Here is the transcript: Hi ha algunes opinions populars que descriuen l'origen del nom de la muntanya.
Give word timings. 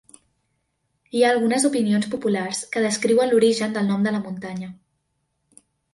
Hi 1.17 1.19
ha 1.25 1.33
algunes 1.33 1.67
opinions 1.69 2.07
populars 2.15 2.61
que 2.77 2.83
descriuen 2.87 3.35
l'origen 3.35 3.77
del 3.77 3.87
nom 3.91 4.09
de 4.09 4.15
la 4.17 4.23
muntanya. 4.29 4.71